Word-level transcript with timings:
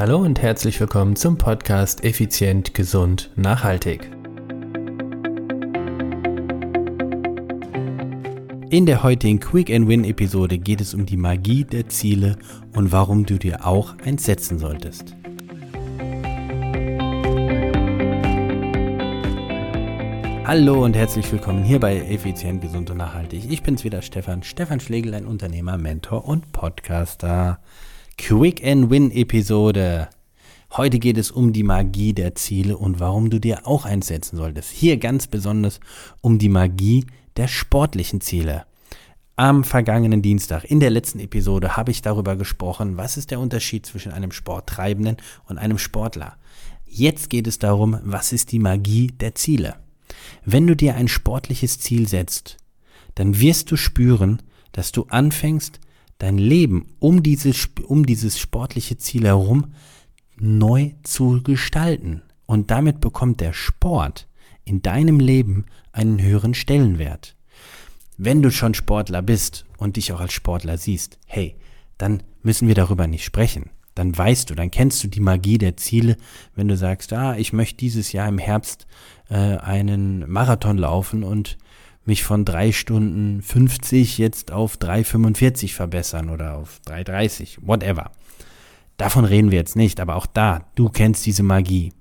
Hallo 0.00 0.16
und 0.16 0.40
herzlich 0.40 0.80
willkommen 0.80 1.14
zum 1.14 1.36
Podcast 1.36 2.04
Effizient, 2.04 2.72
Gesund, 2.72 3.30
Nachhaltig. 3.36 4.10
In 8.70 8.86
der 8.86 9.02
heutigen 9.02 9.40
Quick 9.40 9.70
and 9.70 9.88
Win 9.88 10.04
Episode 10.04 10.56
geht 10.56 10.80
es 10.80 10.94
um 10.94 11.04
die 11.04 11.18
Magie 11.18 11.64
der 11.64 11.90
Ziele 11.90 12.38
und 12.72 12.92
warum 12.92 13.26
du 13.26 13.36
dir 13.36 13.66
auch 13.66 13.94
eins 14.02 14.24
setzen 14.24 14.58
solltest. 14.58 15.14
Hallo 20.46 20.82
und 20.82 20.96
herzlich 20.96 21.30
willkommen 21.30 21.62
hier 21.62 21.78
bei 21.78 21.98
Effizient, 21.98 22.62
Gesund 22.62 22.88
und 22.88 22.96
Nachhaltig. 22.96 23.42
Ich 23.50 23.62
bin's 23.62 23.84
wieder 23.84 24.00
Stefan, 24.00 24.44
Stefan 24.44 24.80
Schlegel, 24.80 25.12
ein 25.12 25.26
Unternehmer, 25.26 25.76
Mentor 25.76 26.24
und 26.24 26.52
Podcaster. 26.52 27.58
Quick 28.20 28.62
and 28.62 28.90
Win 28.90 29.10
Episode. 29.12 30.08
Heute 30.76 30.98
geht 30.98 31.16
es 31.16 31.30
um 31.30 31.54
die 31.54 31.62
Magie 31.62 32.12
der 32.12 32.34
Ziele 32.34 32.76
und 32.76 33.00
warum 33.00 33.30
du 33.30 33.40
dir 33.40 33.66
auch 33.66 33.86
einsetzen 33.86 34.36
solltest. 34.36 34.70
Hier 34.70 34.98
ganz 34.98 35.26
besonders 35.26 35.80
um 36.20 36.38
die 36.38 36.50
Magie 36.50 37.06
der 37.38 37.48
sportlichen 37.48 38.20
Ziele. 38.20 38.66
Am 39.36 39.64
vergangenen 39.64 40.20
Dienstag 40.20 40.64
in 40.64 40.80
der 40.80 40.90
letzten 40.90 41.18
Episode 41.18 41.78
habe 41.78 41.92
ich 41.92 42.02
darüber 42.02 42.36
gesprochen, 42.36 42.98
was 42.98 43.16
ist 43.16 43.30
der 43.30 43.40
Unterschied 43.40 43.86
zwischen 43.86 44.12
einem 44.12 44.32
Sporttreibenden 44.32 45.16
und 45.46 45.56
einem 45.56 45.78
Sportler. 45.78 46.36
Jetzt 46.86 47.30
geht 47.30 47.46
es 47.46 47.58
darum, 47.58 47.98
was 48.04 48.32
ist 48.32 48.52
die 48.52 48.60
Magie 48.60 49.08
der 49.08 49.34
Ziele. 49.34 49.76
Wenn 50.44 50.66
du 50.66 50.76
dir 50.76 50.94
ein 50.94 51.08
sportliches 51.08 51.80
Ziel 51.80 52.06
setzt, 52.06 52.58
dann 53.14 53.40
wirst 53.40 53.70
du 53.70 53.76
spüren, 53.76 54.42
dass 54.72 54.92
du 54.92 55.06
anfängst, 55.08 55.80
dein 56.20 56.38
Leben 56.38 56.86
um 57.00 57.22
dieses, 57.24 57.68
um 57.86 58.06
dieses 58.06 58.38
sportliche 58.38 58.96
Ziel 58.98 59.24
herum 59.24 59.74
neu 60.36 60.92
zu 61.02 61.42
gestalten. 61.42 62.22
Und 62.46 62.70
damit 62.70 63.00
bekommt 63.00 63.40
der 63.40 63.52
Sport 63.52 64.28
in 64.64 64.82
deinem 64.82 65.18
Leben 65.18 65.64
einen 65.92 66.22
höheren 66.22 66.54
Stellenwert. 66.54 67.36
Wenn 68.16 68.42
du 68.42 68.50
schon 68.50 68.74
Sportler 68.74 69.22
bist 69.22 69.64
und 69.78 69.96
dich 69.96 70.12
auch 70.12 70.20
als 70.20 70.32
Sportler 70.32 70.76
siehst, 70.76 71.18
hey, 71.26 71.56
dann 71.96 72.22
müssen 72.42 72.68
wir 72.68 72.74
darüber 72.74 73.06
nicht 73.06 73.24
sprechen. 73.24 73.70
Dann 73.94 74.16
weißt 74.16 74.50
du, 74.50 74.54
dann 74.54 74.70
kennst 74.70 75.02
du 75.02 75.08
die 75.08 75.20
Magie 75.20 75.58
der 75.58 75.76
Ziele, 75.76 76.16
wenn 76.54 76.68
du 76.68 76.76
sagst, 76.76 77.12
ah, 77.12 77.36
ich 77.36 77.52
möchte 77.52 77.78
dieses 77.78 78.12
Jahr 78.12 78.28
im 78.28 78.38
Herbst 78.38 78.86
äh, 79.30 79.34
einen 79.34 80.30
Marathon 80.30 80.76
laufen 80.76 81.24
und 81.24 81.56
mich 82.04 82.24
von 82.24 82.44
drei 82.44 82.72
Stunden 82.72 83.42
50 83.42 84.18
jetzt 84.18 84.52
auf 84.52 84.76
3,45 84.76 85.74
verbessern 85.74 86.30
oder 86.30 86.56
auf 86.56 86.80
3,30, 86.86 87.58
whatever. 87.62 88.10
Davon 88.96 89.24
reden 89.24 89.50
wir 89.50 89.58
jetzt 89.58 89.76
nicht, 89.76 90.00
aber 90.00 90.16
auch 90.16 90.26
da, 90.26 90.66
du 90.74 90.88
kennst 90.88 91.24
diese 91.26 91.42
Magie. 91.42 91.92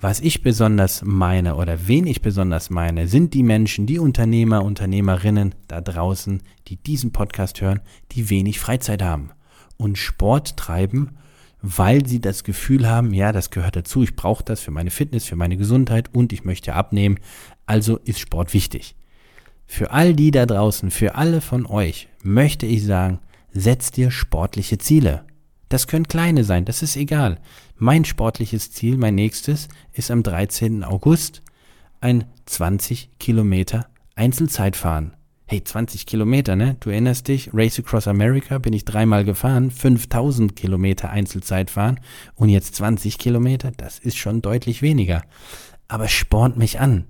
Was 0.00 0.20
ich 0.20 0.42
besonders 0.42 1.02
meine 1.02 1.56
oder 1.56 1.88
wen 1.88 2.06
ich 2.06 2.22
besonders 2.22 2.70
meine, 2.70 3.08
sind 3.08 3.34
die 3.34 3.42
Menschen, 3.42 3.86
die 3.86 3.98
Unternehmer, 3.98 4.64
Unternehmerinnen 4.64 5.54
da 5.66 5.80
draußen, 5.80 6.42
die 6.68 6.76
diesen 6.76 7.12
Podcast 7.12 7.60
hören, 7.60 7.80
die 8.12 8.30
wenig 8.30 8.60
Freizeit 8.60 9.02
haben 9.02 9.30
und 9.76 9.98
Sport 9.98 10.56
treiben 10.56 11.18
weil 11.60 12.06
sie 12.06 12.20
das 12.20 12.44
Gefühl 12.44 12.88
haben, 12.88 13.12
ja, 13.12 13.32
das 13.32 13.50
gehört 13.50 13.76
dazu, 13.76 14.02
ich 14.02 14.16
brauche 14.16 14.44
das 14.44 14.60
für 14.60 14.70
meine 14.70 14.90
Fitness, 14.90 15.24
für 15.24 15.36
meine 15.36 15.56
Gesundheit 15.56 16.14
und 16.14 16.32
ich 16.32 16.44
möchte 16.44 16.74
abnehmen, 16.74 17.18
also 17.66 17.98
ist 17.98 18.20
Sport 18.20 18.54
wichtig. 18.54 18.94
Für 19.68 19.92
all 19.92 20.14
die 20.14 20.32
da 20.32 20.44
draußen, 20.44 20.90
für 20.90 21.14
alle 21.14 21.40
von 21.40 21.64
euch 21.64 22.08
möchte 22.24 22.66
ich 22.66 22.84
sagen, 22.84 23.20
setzt 23.52 23.96
dir 23.96 24.10
sportliche 24.10 24.78
Ziele. 24.78 25.24
Das 25.68 25.86
können 25.86 26.08
kleine 26.08 26.42
sein, 26.42 26.64
das 26.64 26.82
ist 26.82 26.96
egal. 26.96 27.38
Mein 27.76 28.04
sportliches 28.04 28.72
Ziel, 28.72 28.96
mein 28.96 29.14
nächstes, 29.14 29.68
ist 29.92 30.10
am 30.10 30.24
13. 30.24 30.82
August 30.82 31.42
ein 32.00 32.24
20 32.46 33.10
Kilometer 33.20 33.86
Einzelzeitfahren 34.16 35.12
hey, 35.48 35.64
20 35.64 36.04
Kilometer, 36.04 36.56
ne? 36.56 36.76
Du 36.78 36.90
erinnerst 36.90 37.26
dich, 37.26 37.50
Race 37.54 37.78
Across 37.78 38.06
America 38.06 38.58
bin 38.58 38.74
ich 38.74 38.84
dreimal 38.84 39.24
gefahren, 39.24 39.70
5000 39.70 40.54
Kilometer 40.54 41.08
Einzelzeit 41.08 41.70
fahren 41.70 42.00
und 42.34 42.50
jetzt 42.50 42.74
20 42.76 43.18
Kilometer, 43.18 43.72
das 43.74 43.98
ist 43.98 44.18
schon 44.18 44.42
deutlich 44.42 44.82
weniger. 44.82 45.22
Aber 45.88 46.06
spornt 46.06 46.58
mich 46.58 46.80
an. 46.80 47.06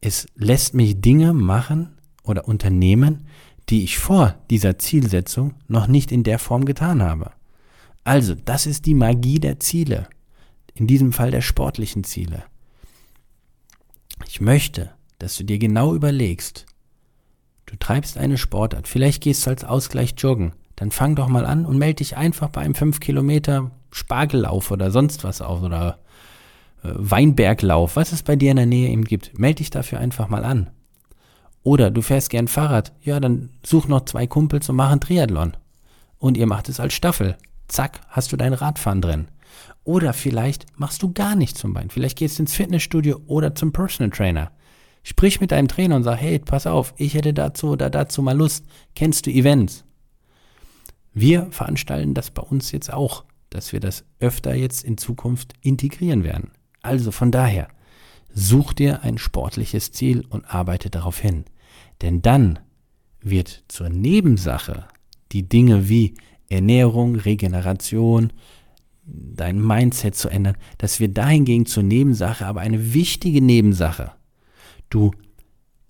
Es 0.00 0.26
lässt 0.34 0.74
mich 0.74 1.00
Dinge 1.00 1.32
machen 1.32 1.98
oder 2.22 2.48
unternehmen, 2.48 3.26
die 3.68 3.84
ich 3.84 3.98
vor 3.98 4.36
dieser 4.50 4.78
Zielsetzung 4.78 5.54
noch 5.68 5.86
nicht 5.86 6.10
in 6.12 6.22
der 6.22 6.38
Form 6.38 6.64
getan 6.64 7.02
habe. 7.02 7.32
Also, 8.02 8.34
das 8.34 8.66
ist 8.66 8.86
die 8.86 8.94
Magie 8.94 9.38
der 9.38 9.60
Ziele. 9.60 10.08
In 10.74 10.86
diesem 10.86 11.12
Fall 11.12 11.30
der 11.30 11.42
sportlichen 11.42 12.04
Ziele. 12.04 12.44
Ich 14.26 14.40
möchte, 14.40 14.90
dass 15.18 15.36
du 15.36 15.44
dir 15.44 15.58
genau 15.58 15.94
überlegst, 15.94 16.66
Du 17.70 17.76
treibst 17.76 18.18
eine 18.18 18.36
Sportart, 18.36 18.88
vielleicht 18.88 19.22
gehst 19.22 19.46
du 19.46 19.50
als 19.50 19.62
Ausgleich 19.62 20.14
joggen. 20.18 20.54
Dann 20.74 20.90
fang 20.90 21.14
doch 21.14 21.28
mal 21.28 21.46
an 21.46 21.64
und 21.64 21.78
melde 21.78 21.96
dich 21.96 22.16
einfach 22.16 22.48
bei 22.48 22.62
einem 22.62 22.74
5 22.74 22.98
Kilometer 22.98 23.70
Spargellauf 23.92 24.72
oder 24.72 24.90
sonst 24.90 25.22
was 25.22 25.40
auf 25.40 25.62
oder 25.62 26.00
Weinberglauf, 26.82 27.96
was 27.96 28.12
es 28.12 28.22
bei 28.22 28.36
dir 28.36 28.50
in 28.50 28.56
der 28.56 28.66
Nähe 28.66 28.90
eben 28.90 29.04
gibt. 29.04 29.38
Melde 29.38 29.56
dich 29.56 29.70
dafür 29.70 30.00
einfach 30.00 30.28
mal 30.28 30.44
an. 30.44 30.70
Oder 31.62 31.90
du 31.90 32.00
fährst 32.02 32.30
gern 32.30 32.48
Fahrrad. 32.48 32.92
Ja, 33.02 33.20
dann 33.20 33.50
such 33.64 33.86
noch 33.86 34.06
zwei 34.06 34.26
Kumpels 34.26 34.68
und 34.68 34.76
mach 34.76 34.90
einen 34.90 35.00
Triathlon. 35.00 35.56
Und 36.18 36.36
ihr 36.36 36.46
macht 36.46 36.68
es 36.68 36.80
als 36.80 36.94
Staffel. 36.94 37.36
Zack, 37.68 38.00
hast 38.08 38.32
du 38.32 38.36
dein 38.36 38.54
Radfahren 38.54 39.02
drin. 39.02 39.28
Oder 39.84 40.12
vielleicht 40.12 40.66
machst 40.78 41.02
du 41.02 41.12
gar 41.12 41.34
nichts 41.36 41.60
zum 41.60 41.74
Bein. 41.74 41.90
Vielleicht 41.90 42.18
gehst 42.18 42.38
du 42.38 42.42
ins 42.42 42.54
Fitnessstudio 42.54 43.20
oder 43.26 43.54
zum 43.54 43.72
Personal 43.72 44.10
Trainer. 44.10 44.52
Sprich 45.02 45.40
mit 45.40 45.50
deinem 45.50 45.68
Trainer 45.68 45.96
und 45.96 46.02
sag, 46.02 46.20
hey, 46.20 46.38
pass 46.38 46.66
auf, 46.66 46.92
ich 46.96 47.14
hätte 47.14 47.32
dazu 47.32 47.68
oder 47.70 47.88
dazu 47.88 48.22
mal 48.22 48.36
Lust. 48.36 48.66
Kennst 48.94 49.26
du 49.26 49.30
Events? 49.30 49.84
Wir 51.12 51.48
veranstalten 51.50 52.14
das 52.14 52.30
bei 52.30 52.42
uns 52.42 52.70
jetzt 52.72 52.92
auch, 52.92 53.24
dass 53.48 53.72
wir 53.72 53.80
das 53.80 54.04
öfter 54.20 54.54
jetzt 54.54 54.84
in 54.84 54.98
Zukunft 54.98 55.54
integrieren 55.62 56.22
werden. 56.22 56.52
Also 56.82 57.10
von 57.10 57.30
daher, 57.30 57.68
such 58.32 58.72
dir 58.72 59.02
ein 59.02 59.18
sportliches 59.18 59.92
Ziel 59.92 60.24
und 60.28 60.44
arbeite 60.44 60.90
darauf 60.90 61.18
hin. 61.18 61.44
Denn 62.02 62.22
dann 62.22 62.58
wird 63.20 63.64
zur 63.68 63.88
Nebensache 63.88 64.86
die 65.32 65.48
Dinge 65.48 65.88
wie 65.88 66.14
Ernährung, 66.48 67.16
Regeneration, 67.16 68.32
dein 69.04 69.60
Mindset 69.64 70.14
zu 70.14 70.28
ändern, 70.28 70.56
dass 70.78 71.00
wir 71.00 71.08
dahingegen 71.08 71.66
zur 71.66 71.82
Nebensache, 71.82 72.46
aber 72.46 72.60
eine 72.60 72.94
wichtige 72.94 73.40
Nebensache 73.40 74.12
Du 74.90 75.12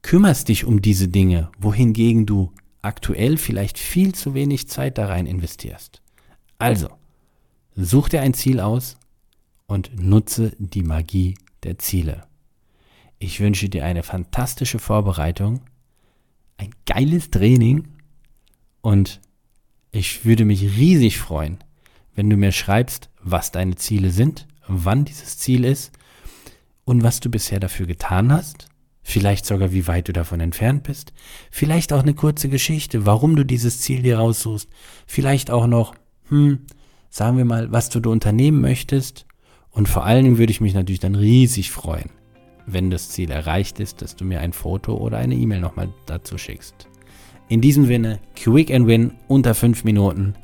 kümmerst 0.03 0.49
dich 0.49 0.67
um 0.67 0.83
diese 0.83 1.09
Dinge, 1.09 1.51
wohingegen 1.59 2.27
du 2.27 2.53
aktuell 2.83 3.39
vielleicht 3.39 3.79
viel 3.79 4.15
zu 4.15 4.35
wenig 4.35 4.69
Zeit 4.69 4.99
da 4.99 5.07
rein 5.07 5.27
investierst. 5.27 6.03
Also, 6.59 6.91
such 7.75 8.11
dir 8.11 8.21
ein 8.21 8.35
Ziel 8.35 8.61
aus 8.61 8.99
und 9.71 10.03
nutze 10.03 10.53
die 10.59 10.83
Magie 10.83 11.37
der 11.63 11.79
Ziele. 11.79 12.25
Ich 13.21 13.39
wünsche 13.39 13.69
dir 13.69 13.85
eine 13.85 14.03
fantastische 14.03 14.81
Vorbereitung, 14.81 15.61
ein 16.57 16.75
geiles 16.87 17.31
Training 17.31 17.87
und 18.81 19.21
ich 19.93 20.25
würde 20.25 20.45
mich 20.45 20.63
riesig 20.77 21.19
freuen, 21.19 21.59
wenn 22.17 22.29
du 22.29 22.37
mir 22.37 22.51
schreibst, 22.51 23.11
was 23.23 23.53
deine 23.53 23.77
Ziele 23.77 24.11
sind, 24.11 24.49
wann 24.67 25.05
dieses 25.05 25.39
Ziel 25.39 25.65
ist 25.65 25.93
und 26.85 27.05
was 27.05 27.21
du 27.21 27.31
bisher 27.31 27.61
dafür 27.61 27.87
getan 27.87 28.33
hast. 28.33 28.67
Vielleicht 29.05 29.47
sogar 29.47 29.73
wie 29.73 29.87
weit 29.87 30.09
du 30.09 30.13
davon 30.13 30.41
entfernt 30.41 30.83
bist, 30.83 31.13
vielleicht 31.53 31.93
auch 31.93 32.03
eine 32.03 32.15
kurze 32.15 32.49
Geschichte, 32.49 33.07
warum 33.07 33.37
du 33.37 33.45
dieses 33.45 33.81
Ziel 33.81 34.03
dir 34.03 34.19
raussuchst, 34.19 34.69
vielleicht 35.07 35.49
auch 35.49 35.69
noch, 35.69 35.95
hm, 36.29 36.67
sagen 37.09 37.37
wir 37.37 37.45
mal, 37.45 37.71
was 37.71 37.89
du 37.89 38.01
da 38.01 38.11
unternehmen 38.11 38.61
möchtest 38.61 39.27
und 39.73 39.89
vor 39.89 40.05
allen 40.05 40.25
Dingen 40.25 40.39
würde 40.39 40.53
ich 40.53 40.61
mich 40.61 40.75
natürlich 40.75 41.01
dann 41.01 41.15
riesig 41.15 41.71
freuen, 41.71 42.11
wenn 42.67 42.91
das 42.91 43.11
Ziel 43.11 43.31
erreicht 43.31 43.81
ist, 43.81 44.03
dass 44.03 44.17
du 44.17 44.25
mir 44.25 44.41
ein 44.41 44.53
Foto 44.53 44.97
oder 44.97 45.19
eine 45.19 45.35
E-Mail 45.35 45.61
nochmal 45.61 45.89
dazu 46.07 46.39
schickst. 46.39 46.89
In 47.49 47.61
diesem 47.61 47.87
Sinne, 47.87 48.21
Quick 48.37 48.73
and 48.73 48.87
Win 48.87 49.13
unter 49.27 49.55
fünf 49.55 49.85
Minuten. 49.85 50.35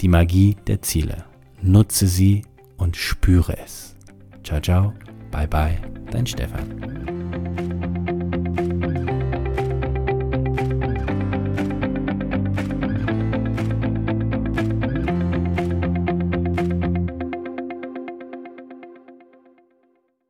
Die 0.00 0.08
Magie 0.08 0.56
der 0.66 0.80
Ziele. 0.82 1.24
Nutze 1.60 2.06
sie 2.06 2.42
und 2.76 2.96
spüre 2.96 3.58
es. 3.58 3.96
Ciao, 4.44 4.60
ciao, 4.60 4.92
bye 5.32 5.48
bye, 5.48 5.76
dein 6.10 6.26
Stefan. 6.26 7.17